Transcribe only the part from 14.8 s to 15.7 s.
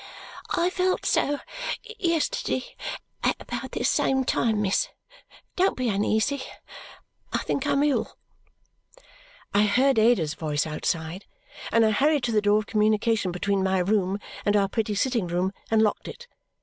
sitting room,